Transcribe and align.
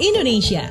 Indonesia. 0.00 0.64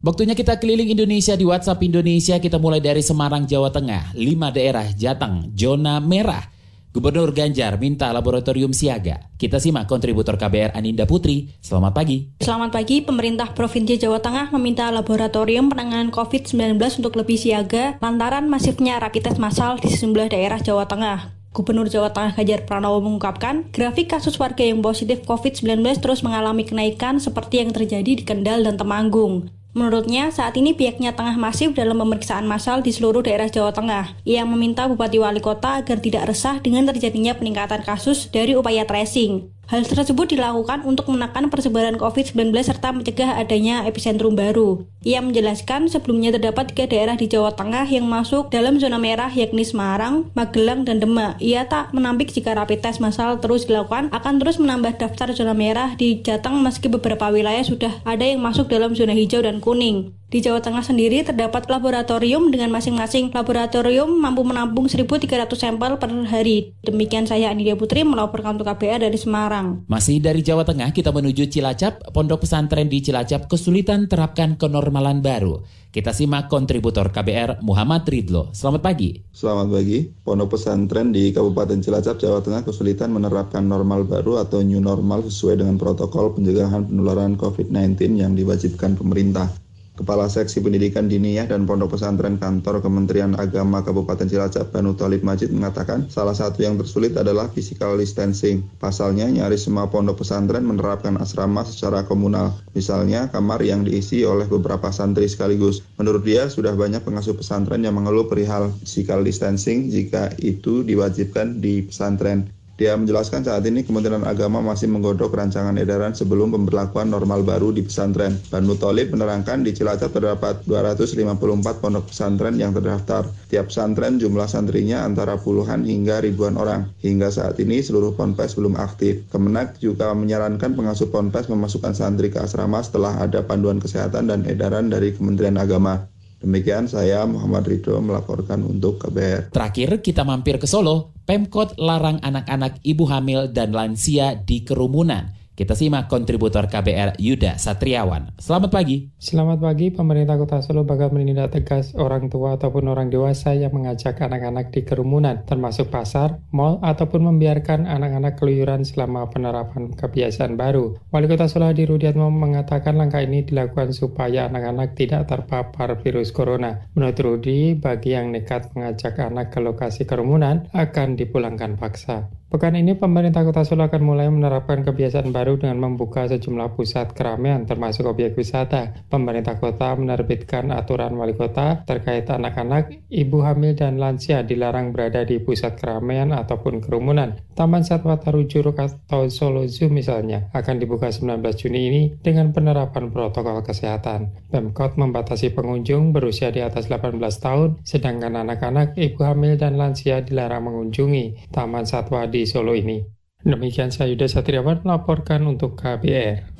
Waktunya 0.00 0.32
kita 0.32 0.56
keliling 0.56 0.88
Indonesia 0.88 1.36
di 1.36 1.44
WhatsApp 1.44 1.84
Indonesia. 1.84 2.40
Kita 2.40 2.56
mulai 2.56 2.80
dari 2.80 3.04
Semarang, 3.04 3.44
Jawa 3.44 3.68
Tengah. 3.68 4.16
Lima 4.16 4.48
daerah 4.48 4.88
Jateng, 4.88 5.52
zona 5.52 6.00
merah. 6.00 6.48
Gubernur 6.96 7.36
Ganjar 7.36 7.76
minta 7.76 8.08
laboratorium 8.08 8.72
siaga. 8.72 9.28
Kita 9.36 9.60
simak 9.60 9.84
kontributor 9.84 10.40
KBR 10.40 10.72
Aninda 10.72 11.04
Putri. 11.04 11.52
Selamat 11.60 11.92
pagi. 11.92 12.32
Selamat 12.40 12.72
pagi, 12.72 13.04
pemerintah 13.04 13.52
Provinsi 13.52 14.00
Jawa 14.00 14.24
Tengah 14.24 14.48
meminta 14.56 14.88
laboratorium 14.88 15.68
penanganan 15.68 16.08
COVID-19 16.08 16.80
untuk 17.04 17.20
lebih 17.20 17.36
siaga 17.36 18.00
lantaran 18.00 18.48
masifnya 18.48 18.96
rapid 18.96 19.28
test 19.28 19.36
massal 19.36 19.76
di 19.76 19.92
sejumlah 19.92 20.32
daerah 20.32 20.56
Jawa 20.56 20.88
Tengah. 20.88 21.43
Gubernur 21.54 21.86
Jawa 21.86 22.10
Tengah 22.10 22.34
Ganjar 22.34 22.66
Pranowo 22.66 22.98
mengungkapkan, 22.98 23.70
grafik 23.70 24.10
kasus 24.10 24.34
warga 24.42 24.66
yang 24.66 24.82
positif 24.82 25.22
COVID-19 25.22 25.86
terus 26.02 26.26
mengalami 26.26 26.66
kenaikan 26.66 27.22
seperti 27.22 27.62
yang 27.62 27.70
terjadi 27.70 28.18
di 28.18 28.26
Kendal 28.26 28.66
dan 28.66 28.74
Temanggung. 28.74 29.54
Menurutnya, 29.70 30.34
saat 30.34 30.58
ini 30.58 30.74
pihaknya 30.74 31.14
tengah 31.14 31.38
masif 31.38 31.70
dalam 31.78 32.02
pemeriksaan 32.02 32.42
massal 32.42 32.82
di 32.82 32.90
seluruh 32.90 33.22
daerah 33.22 33.46
Jawa 33.46 33.70
Tengah. 33.70 34.18
Ia 34.26 34.42
meminta 34.42 34.90
Bupati 34.90 35.22
Wali 35.22 35.38
Kota 35.38 35.78
agar 35.78 36.02
tidak 36.02 36.26
resah 36.26 36.58
dengan 36.58 36.90
terjadinya 36.90 37.38
peningkatan 37.38 37.86
kasus 37.86 38.34
dari 38.34 38.58
upaya 38.58 38.82
tracing. 38.82 39.53
Hal 39.64 39.88
tersebut 39.88 40.36
dilakukan 40.36 40.84
untuk 40.84 41.08
menekan 41.08 41.48
persebaran 41.48 41.96
COVID-19 41.96 42.52
serta 42.60 42.92
mencegah 42.92 43.40
adanya 43.40 43.88
epicentrum 43.88 44.36
baru. 44.36 44.84
Ia 45.04 45.24
menjelaskan 45.24 45.88
sebelumnya 45.88 46.36
terdapat 46.36 46.72
tiga 46.72 46.84
daerah 46.88 47.16
di 47.16 47.28
Jawa 47.28 47.52
Tengah 47.56 47.88
yang 47.88 48.04
masuk 48.04 48.52
dalam 48.52 48.76
zona 48.76 49.00
merah 49.00 49.32
yakni 49.32 49.64
Semarang, 49.64 50.28
Magelang, 50.36 50.84
dan 50.84 51.00
Demak. 51.00 51.40
Ia 51.40 51.64
tak 51.64 51.92
menampik 51.96 52.32
jika 52.32 52.52
rapid 52.52 52.84
test 52.84 53.00
massal 53.00 53.40
terus 53.40 53.64
dilakukan 53.64 54.12
akan 54.12 54.40
terus 54.40 54.60
menambah 54.60 55.00
daftar 55.00 55.32
zona 55.32 55.56
merah 55.56 55.96
di 55.96 56.20
Jateng 56.20 56.60
meski 56.60 56.92
beberapa 56.92 57.32
wilayah 57.32 57.64
sudah 57.64 58.04
ada 58.04 58.24
yang 58.24 58.44
masuk 58.44 58.68
dalam 58.68 58.92
zona 58.92 59.16
hijau 59.16 59.40
dan 59.40 59.64
kuning. 59.64 60.12
Di 60.34 60.42
Jawa 60.42 60.58
Tengah 60.58 60.82
sendiri 60.82 61.22
terdapat 61.22 61.70
laboratorium 61.70 62.50
dengan 62.50 62.66
masing-masing 62.74 63.30
laboratorium 63.30 64.18
mampu 64.18 64.42
menampung 64.42 64.90
1.300 64.90 65.30
sampel 65.54 65.94
per 65.94 66.10
hari. 66.10 66.74
Demikian 66.82 67.22
saya 67.22 67.54
Anidia 67.54 67.78
Putri 67.78 68.02
melaporkan 68.02 68.58
untuk 68.58 68.66
KBR 68.66 69.06
dari 69.06 69.14
Semarang. 69.14 69.53
Masih 69.86 70.18
dari 70.18 70.42
Jawa 70.42 70.66
Tengah 70.66 70.90
kita 70.90 71.14
menuju 71.14 71.46
Cilacap. 71.46 72.10
Pondok 72.10 72.42
pesantren 72.42 72.90
di 72.90 72.98
Cilacap 72.98 73.46
kesulitan 73.46 74.10
terapkan 74.10 74.58
kenormalan 74.58 75.22
baru. 75.22 75.62
Kita 75.94 76.10
simak 76.10 76.50
kontributor 76.50 77.14
KBR 77.14 77.62
Muhammad 77.62 78.02
Ridlo. 78.10 78.50
Selamat 78.50 78.82
pagi. 78.82 79.22
Selamat 79.30 79.70
pagi. 79.70 80.10
Pondok 80.10 80.58
pesantren 80.58 81.14
di 81.14 81.30
Kabupaten 81.30 81.78
Cilacap, 81.78 82.18
Jawa 82.18 82.42
Tengah 82.42 82.66
kesulitan 82.66 83.14
menerapkan 83.14 83.62
normal 83.62 84.02
baru 84.02 84.42
atau 84.42 84.58
new 84.58 84.82
normal 84.82 85.22
sesuai 85.30 85.62
dengan 85.62 85.78
protokol 85.78 86.34
pencegahan 86.34 86.90
penularan 86.90 87.38
COVID-19 87.38 88.18
yang 88.18 88.34
diwajibkan 88.34 88.98
pemerintah. 88.98 89.46
Kepala 89.94 90.26
Seksi 90.26 90.58
Pendidikan 90.58 91.06
Diniyah 91.06 91.46
dan 91.46 91.70
Pondok 91.70 91.94
Pesantren 91.94 92.34
Kantor 92.34 92.82
Kementerian 92.82 93.38
Agama 93.38 93.78
Kabupaten 93.86 94.26
Cilacap, 94.26 94.74
Banu 94.74 94.98
Talib 94.98 95.22
Majid 95.22 95.54
mengatakan 95.54 96.10
salah 96.10 96.34
satu 96.34 96.66
yang 96.66 96.74
tersulit 96.74 97.14
adalah 97.14 97.46
physical 97.54 97.94
distancing. 97.94 98.66
Pasalnya, 98.82 99.30
nyaris 99.30 99.70
semua 99.70 99.86
pondok 99.86 100.26
pesantren 100.26 100.66
menerapkan 100.66 101.14
asrama 101.22 101.62
secara 101.62 102.02
komunal. 102.10 102.58
Misalnya, 102.74 103.30
kamar 103.30 103.62
yang 103.62 103.86
diisi 103.86 104.26
oleh 104.26 104.50
beberapa 104.50 104.90
santri 104.90 105.30
sekaligus. 105.30 105.86
Menurut 105.94 106.26
dia, 106.26 106.50
sudah 106.50 106.74
banyak 106.74 107.06
pengasuh 107.06 107.38
pesantren 107.38 107.86
yang 107.86 107.94
mengeluh 107.94 108.26
perihal 108.26 108.74
physical 108.82 109.22
distancing 109.22 109.94
jika 109.94 110.34
itu 110.42 110.82
diwajibkan 110.82 111.62
di 111.62 111.86
pesantren. 111.86 112.50
Dia 112.74 112.98
menjelaskan 112.98 113.46
saat 113.46 113.62
ini 113.70 113.86
Kementerian 113.86 114.26
Agama 114.26 114.58
masih 114.58 114.90
menggodok 114.90 115.30
rancangan 115.30 115.78
edaran 115.78 116.10
sebelum 116.10 116.50
pemberlakuan 116.50 117.06
normal 117.06 117.46
baru 117.46 117.70
di 117.70 117.86
pesantren. 117.86 118.34
Banu 118.50 118.74
Tolib 118.74 119.14
menerangkan 119.14 119.62
di 119.62 119.70
Cilacap 119.70 120.10
terdapat 120.10 120.58
254 120.66 121.78
pondok 121.78 122.10
pesantren 122.10 122.58
yang 122.58 122.74
terdaftar. 122.74 123.30
Tiap 123.46 123.70
pesantren 123.70 124.18
jumlah 124.18 124.50
santrinya 124.50 125.06
antara 125.06 125.38
puluhan 125.38 125.86
hingga 125.86 126.18
ribuan 126.18 126.58
orang. 126.58 126.90
Hingga 126.98 127.30
saat 127.30 127.62
ini 127.62 127.78
seluruh 127.78 128.18
ponpes 128.18 128.58
belum 128.58 128.74
aktif. 128.74 129.22
Kemenak 129.30 129.78
juga 129.78 130.10
menyarankan 130.10 130.74
pengasuh 130.74 131.14
ponpes 131.14 131.46
memasukkan 131.46 131.94
santri 131.94 132.34
ke 132.34 132.42
asrama 132.42 132.82
setelah 132.82 133.22
ada 133.22 133.46
panduan 133.46 133.78
kesehatan 133.78 134.34
dan 134.34 134.42
edaran 134.50 134.90
dari 134.90 135.14
Kementerian 135.14 135.62
Agama. 135.62 136.13
Demikian 136.44 136.84
saya 136.84 137.24
Muhammad 137.24 137.64
Ridho 137.64 137.96
melaporkan 138.04 138.60
untuk 138.68 139.00
KBR. 139.00 139.48
Terakhir 139.48 140.04
kita 140.04 140.28
mampir 140.28 140.60
ke 140.60 140.68
Solo. 140.68 141.16
Pemkot 141.24 141.80
larang 141.80 142.20
anak-anak 142.20 142.84
ibu 142.84 143.08
hamil 143.08 143.48
dan 143.48 143.72
lansia 143.72 144.36
di 144.36 144.60
kerumunan. 144.60 145.32
Kita 145.54 145.78
simak 145.78 146.10
kontributor 146.10 146.66
KBR 146.66 147.14
Yuda 147.14 147.62
Satriawan. 147.62 148.34
Selamat 148.42 148.74
pagi. 148.74 149.06
Selamat 149.22 149.62
pagi, 149.62 149.94
pemerintah 149.94 150.34
kota 150.34 150.58
Solo 150.58 150.82
bakal 150.82 151.14
menindak 151.14 151.54
tegas 151.54 151.94
orang 151.94 152.26
tua 152.26 152.58
ataupun 152.58 152.90
orang 152.90 153.06
dewasa 153.06 153.54
yang 153.54 153.70
mengajak 153.70 154.18
anak-anak 154.18 154.74
di 154.74 154.82
kerumunan, 154.82 155.46
termasuk 155.46 155.94
pasar, 155.94 156.42
mal, 156.50 156.82
ataupun 156.82 157.30
membiarkan 157.30 157.86
anak-anak 157.86 158.34
keluyuran 158.34 158.82
selama 158.82 159.30
penerapan 159.30 159.94
kebiasaan 159.94 160.58
baru. 160.58 160.98
Wali 161.14 161.30
kota 161.30 161.46
Solo 161.46 161.70
Hadi 161.70 161.86
Rudiatmo 161.86 162.34
mengatakan 162.34 162.98
langkah 162.98 163.22
ini 163.22 163.46
dilakukan 163.46 163.94
supaya 163.94 164.50
anak-anak 164.50 164.98
tidak 164.98 165.30
terpapar 165.30 166.02
virus 166.02 166.34
corona. 166.34 166.82
Menurut 166.98 167.14
Rudi, 167.22 167.78
bagi 167.78 168.18
yang 168.18 168.34
nekat 168.34 168.74
mengajak 168.74 169.22
anak 169.22 169.54
ke 169.54 169.62
lokasi 169.62 170.02
kerumunan 170.02 170.66
akan 170.74 171.14
dipulangkan 171.14 171.78
paksa. 171.78 172.26
Pekan 172.54 172.78
ini 172.78 172.94
pemerintah 172.94 173.42
kota 173.42 173.66
Solo 173.66 173.90
akan 173.90 174.02
mulai 174.06 174.30
menerapkan 174.30 174.86
kebiasaan 174.86 175.34
baru 175.34 175.58
dengan 175.58 175.82
membuka 175.82 176.30
sejumlah 176.30 176.78
pusat 176.78 177.10
keramaian 177.10 177.66
termasuk 177.66 178.06
objek 178.06 178.38
wisata. 178.38 178.94
Pemerintah 179.10 179.58
kota 179.58 179.90
menerbitkan 179.98 180.70
aturan 180.70 181.18
wali 181.18 181.34
kota 181.34 181.82
terkait 181.82 182.30
anak-anak, 182.30 182.94
ibu 183.10 183.42
hamil 183.42 183.74
dan 183.74 183.98
lansia 183.98 184.46
dilarang 184.46 184.94
berada 184.94 185.26
di 185.26 185.42
pusat 185.42 185.74
keramaian 185.82 186.30
ataupun 186.30 186.78
kerumunan. 186.78 187.34
Taman 187.58 187.82
Satwa 187.82 188.22
Taru 188.22 188.46
Juruk 188.46 188.78
atau 188.78 189.26
Solo 189.34 189.66
Zoo 189.66 189.90
misalnya 189.90 190.46
akan 190.54 190.78
dibuka 190.78 191.10
19 191.10 191.42
Juni 191.58 191.80
ini 191.90 192.02
dengan 192.22 192.54
penerapan 192.54 193.10
protokol 193.10 193.66
kesehatan. 193.66 194.30
Pemkot 194.54 194.94
membatasi 194.94 195.50
pengunjung 195.50 196.14
berusia 196.14 196.54
di 196.54 196.62
atas 196.62 196.86
18 196.86 197.18
tahun, 197.18 197.82
sedangkan 197.82 198.46
anak-anak, 198.46 198.94
ibu 198.94 199.26
hamil 199.26 199.58
dan 199.58 199.74
lansia 199.74 200.22
dilarang 200.22 200.70
mengunjungi 200.70 201.50
Taman 201.50 201.82
Satwa 201.82 202.22
Solo 202.44 202.72
ini. 202.76 203.02
Demikian 203.44 203.92
saya 203.92 204.08
Yuda 204.08 204.24
Satriawan 204.24 204.80
melaporkan 204.80 205.44
untuk 205.44 205.76
KBR. 205.76 206.56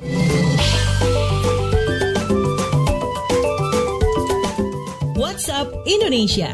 WhatsApp 5.17 5.73
Indonesia. 5.89 6.53